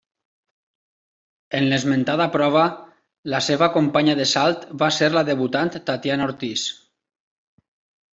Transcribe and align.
En 1.57 1.65
l'esmentada 1.73 2.25
prova 2.35 2.63
la 3.33 3.41
seva 3.47 3.67
companya 3.75 4.15
de 4.21 4.25
salt 4.31 4.65
va 4.85 4.89
ser 5.01 5.11
la 5.17 5.23
debutant 5.29 5.71
Tatiana 5.91 6.27
Ortiz. 6.31 6.65